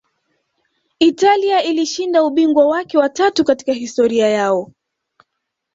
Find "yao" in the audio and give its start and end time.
4.27-4.71